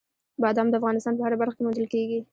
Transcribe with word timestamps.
بادام 0.41 0.67
د 0.69 0.73
افغانستان 0.79 1.13
په 1.15 1.23
هره 1.25 1.37
برخه 1.41 1.55
کې 1.55 1.63
موندل 1.65 1.87
کېږي. 1.93 2.19